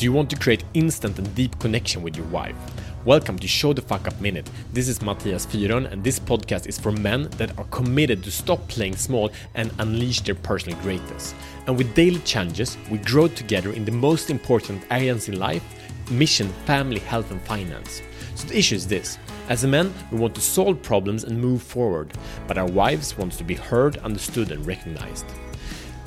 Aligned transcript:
Do 0.00 0.06
you 0.06 0.14
want 0.14 0.30
to 0.30 0.36
create 0.36 0.64
instant 0.72 1.18
and 1.18 1.34
deep 1.34 1.58
connection 1.58 2.00
with 2.00 2.16
your 2.16 2.24
wife? 2.28 2.56
Welcome 3.04 3.38
to 3.38 3.46
Show 3.46 3.74
the 3.74 3.82
Fuck 3.82 4.08
Up 4.08 4.18
Minute. 4.18 4.48
This 4.72 4.88
is 4.88 5.02
Matthias 5.02 5.44
Fyron, 5.44 5.92
and 5.92 6.02
this 6.02 6.18
podcast 6.18 6.66
is 6.66 6.78
for 6.78 6.90
men 6.90 7.24
that 7.36 7.58
are 7.58 7.64
committed 7.64 8.24
to 8.24 8.30
stop 8.30 8.66
playing 8.66 8.96
small 8.96 9.30
and 9.54 9.70
unleash 9.78 10.22
their 10.22 10.36
personal 10.36 10.78
greatness. 10.80 11.34
And 11.66 11.76
with 11.76 11.94
daily 11.94 12.20
challenges, 12.20 12.78
we 12.90 12.96
grow 12.96 13.28
together 13.28 13.74
in 13.74 13.84
the 13.84 13.92
most 13.92 14.30
important 14.30 14.82
areas 14.90 15.28
in 15.28 15.38
life 15.38 15.62
mission, 16.10 16.48
family, 16.64 17.00
health, 17.00 17.30
and 17.30 17.42
finance. 17.42 18.00
So 18.36 18.48
the 18.48 18.56
issue 18.56 18.76
is 18.76 18.86
this. 18.86 19.18
As 19.50 19.64
a 19.64 19.68
man, 19.68 19.92
we 20.10 20.16
want 20.16 20.34
to 20.36 20.40
solve 20.40 20.80
problems 20.80 21.24
and 21.24 21.38
move 21.38 21.62
forward, 21.62 22.14
but 22.48 22.56
our 22.56 22.66
wives 22.66 23.18
want 23.18 23.32
to 23.32 23.44
be 23.44 23.54
heard, 23.54 23.98
understood, 23.98 24.50
and 24.50 24.66
recognized. 24.66 25.26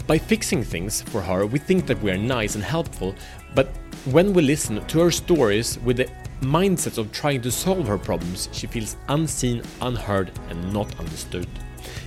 By 0.06 0.18
fixing 0.18 0.64
things 0.64 1.02
for 1.02 1.22
her, 1.22 1.46
we 1.46 1.60
think 1.60 1.86
that 1.88 2.02
we 2.02 2.12
are 2.12 2.18
nice 2.18 2.56
and 2.56 2.64
helpful, 2.64 3.16
but 3.56 3.68
when 4.06 4.34
we 4.34 4.42
listen 4.42 4.86
to 4.86 5.00
her 5.00 5.12
stories 5.12 5.80
with 5.80 5.96
the 5.96 6.10
mindset 6.42 6.98
of 6.98 7.14
trying 7.14 7.42
to 7.42 7.52
solve 7.52 7.88
her 7.88 7.98
problems, 7.98 8.50
she 8.52 8.68
feels 8.68 8.98
unseen, 9.08 9.64
unheard, 9.82 10.30
and 10.50 10.74
not 10.74 11.00
understood. 11.00 11.48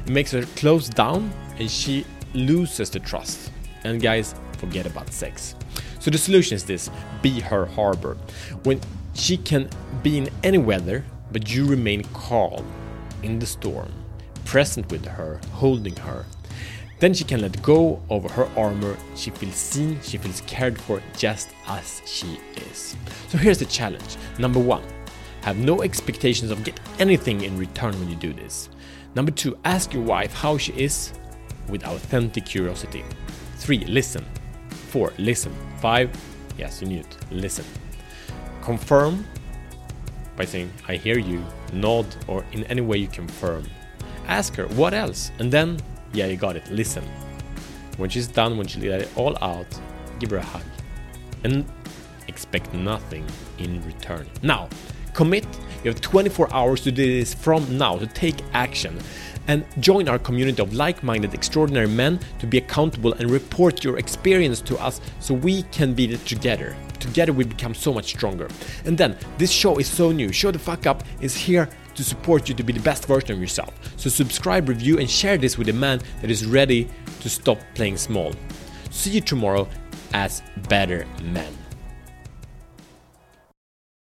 It 0.05 0.11
makes 0.11 0.31
her 0.33 0.43
close 0.57 0.91
down 0.91 1.33
and 1.59 1.71
she 1.71 2.05
loses 2.35 2.91
the 2.91 3.01
trust. 3.01 3.51
And 3.85 4.03
guys, 4.03 4.35
forget 4.59 4.85
about 4.85 5.11
sex. 5.11 5.55
So 5.99 6.11
the 6.11 6.19
solution 6.19 6.55
is 6.55 6.65
this 6.65 6.91
be 7.23 7.41
her 7.41 7.65
harbor. 7.65 8.19
When 8.65 8.79
she 9.15 9.39
can 9.39 9.71
be 10.03 10.19
in 10.19 10.29
any 10.43 10.59
weather, 10.59 11.03
but 11.33 11.51
you 11.51 11.65
remain 11.65 12.03
calm 12.13 12.65
in 13.23 13.39
the 13.39 13.47
storm, 13.47 13.91
present 14.45 14.91
with 14.91 15.07
her, 15.07 15.41
holding 15.53 15.97
her, 15.97 16.27
then 16.99 17.13
she 17.13 17.25
can 17.25 17.43
let 17.43 17.61
go 17.63 18.01
of 18.09 18.31
her 18.31 18.49
armor, 18.57 18.97
she 19.15 19.31
feels 19.31 19.55
seen, 19.55 20.01
she 20.03 20.17
feels 20.17 20.41
cared 20.43 20.81
for 20.81 21.03
just 21.17 21.51
as 21.67 22.01
she 22.07 22.39
is. 22.71 22.97
So 23.29 23.37
here's 23.37 23.59
the 23.59 23.67
challenge. 23.67 24.17
Number 24.39 24.61
one, 24.61 24.83
have 25.43 25.59
no 25.59 25.83
expectations 25.83 26.51
of 26.51 26.65
get 26.65 26.81
anything 26.99 27.43
in 27.43 27.59
return 27.59 27.99
when 28.01 28.09
you 28.09 28.17
do 28.17 28.33
this. 28.33 28.71
Number 29.15 29.31
two, 29.31 29.59
ask 29.65 29.93
your 29.93 30.03
wife 30.03 30.33
how 30.33 30.57
she 30.59 30.73
is 30.73 31.13
with 31.69 31.85
authentic 31.85 32.47
curiosity. 32.47 33.05
Three, 33.57 33.85
listen. 33.85 34.25
Four, 34.69 35.13
listen. 35.19 35.55
Five, 35.81 36.11
yes, 36.57 36.81
you 36.81 36.89
need 36.89 37.01
it, 37.01 37.17
listen. 37.31 37.65
Confirm 38.63 39.27
by 40.37 40.45
saying, 40.45 40.71
I 40.89 40.97
hear 40.97 41.19
you, 41.19 41.45
nod, 41.73 42.07
or 42.27 42.45
in 42.53 42.65
any 42.65 42.81
way 42.81 42.99
you 42.99 43.09
confirm. 43.09 43.65
Ask 44.27 44.55
her, 44.57 44.67
what 44.69 44.95
else? 44.95 45.31
And 45.39 45.53
then 45.53 45.79
yeah, 46.13 46.27
you 46.27 46.37
got 46.37 46.57
it. 46.57 46.69
Listen. 46.71 47.05
When 47.97 48.11
she's 48.11 48.27
done, 48.27 48.59
when 48.59 48.67
she 48.67 48.89
let 48.89 49.01
it 49.01 49.11
all 49.17 49.37
out, 49.43 49.67
give 50.19 50.31
her 50.31 50.37
a 50.39 50.43
hug. 50.43 50.63
And 51.45 51.65
expect 52.29 52.73
nothing 52.75 53.25
in 53.59 53.85
return. 53.87 54.27
Now, 54.43 54.69
commit. 55.15 55.47
You 55.83 55.93
have 55.93 56.01
24 56.01 56.53
hours 56.53 56.81
to 56.83 56.93
do 56.93 57.07
this 57.07 57.33
from 57.33 57.79
now 57.79 57.97
to 57.97 58.07
take 58.07 58.43
action 58.53 58.99
and 59.49 59.65
join 59.81 60.09
our 60.09 60.19
community 60.19 60.63
of 60.63 60.75
like 60.75 61.03
minded, 61.03 61.35
extraordinary 61.35 61.89
men 61.89 62.19
to 62.39 62.47
be 62.47 62.59
accountable 62.59 63.13
and 63.15 63.31
report 63.31 63.85
your 63.85 63.99
experience 63.99 64.61
to 64.63 64.77
us 64.79 65.01
so 65.21 65.35
we 65.35 65.63
can 65.65 65.95
be 65.95 66.17
together. 66.17 66.77
Together, 66.99 67.33
we 67.33 67.45
become 67.45 67.75
so 67.75 67.93
much 67.93 68.07
stronger. 68.07 68.49
And 68.85 68.97
then, 68.97 69.17
this 69.39 69.51
show 69.51 69.79
is 69.79 69.87
so 69.87 70.13
new. 70.13 70.33
Show 70.33 70.51
the 70.51 70.59
Fuck 70.59 70.87
Up 70.87 71.05
is 71.21 71.37
here 71.37 71.69
to 71.95 72.05
support 72.05 72.49
you 72.49 72.55
to 72.55 72.63
be 72.63 72.73
the 72.73 72.81
best 72.81 73.07
version 73.07 73.33
of 73.33 73.41
yourself. 73.41 73.75
So, 73.97 74.11
subscribe, 74.11 74.69
review, 74.69 74.99
and 74.99 75.09
share 75.09 75.39
this 75.39 75.59
with 75.59 75.69
a 75.69 75.73
man 75.73 76.01
that 76.21 76.31
is 76.31 76.47
ready 76.47 76.89
to 77.21 77.29
stop 77.29 77.59
playing 77.75 77.97
small. 77.97 78.35
See 78.91 79.11
you 79.11 79.21
tomorrow 79.21 79.69
as 80.13 80.43
better 80.69 81.07
men. 81.23 81.66